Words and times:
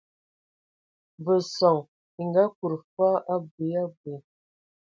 Ve 1.25 1.35
son 1.55 1.77
e 2.19 2.21
ngaakud 2.29 2.73
foo 2.93 3.17
abui 3.33 3.69
abui. 3.83 4.15